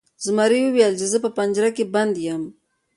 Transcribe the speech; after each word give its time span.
زمري 0.25 0.59
وویل 0.63 0.93
چې 0.99 1.05
زه 1.11 1.17
په 1.23 1.29
پنجره 1.37 1.69
کې 1.75 1.85
بند 1.93 2.13
یم. 2.27 2.43